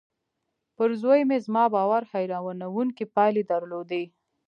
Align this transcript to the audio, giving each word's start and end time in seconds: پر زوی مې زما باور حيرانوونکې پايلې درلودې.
پر 0.75 0.89
زوی 1.01 1.21
مې 1.29 1.37
زما 1.45 1.65
باور 1.75 2.03
حيرانوونکې 2.11 3.05
پايلې 3.15 3.43
درلودې. 3.51 4.03